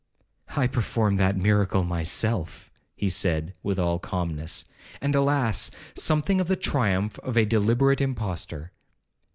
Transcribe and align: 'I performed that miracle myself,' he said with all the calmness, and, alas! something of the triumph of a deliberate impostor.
'I 0.57 0.65
performed 0.69 1.19
that 1.19 1.37
miracle 1.37 1.83
myself,' 1.83 2.71
he 2.95 3.07
said 3.07 3.53
with 3.61 3.77
all 3.77 3.99
the 3.99 4.07
calmness, 4.07 4.65
and, 4.99 5.13
alas! 5.15 5.69
something 5.93 6.41
of 6.41 6.47
the 6.47 6.55
triumph 6.55 7.19
of 7.19 7.37
a 7.37 7.45
deliberate 7.45 8.01
impostor. 8.01 8.71